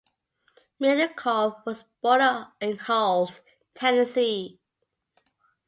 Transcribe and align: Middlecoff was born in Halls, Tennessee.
Middlecoff 0.81 1.63
was 1.63 1.83
born 2.01 2.47
in 2.59 2.79
Halls, 2.79 3.41
Tennessee. 3.75 4.59